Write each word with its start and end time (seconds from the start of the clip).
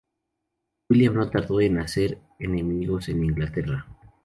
William 0.89 1.13
no 1.13 1.29
tardó 1.29 1.61
en 1.61 1.77
hacer 1.77 2.13
hacer 2.13 2.21
enemigos 2.39 3.07
en 3.09 3.23
Inglaterra. 3.23 3.85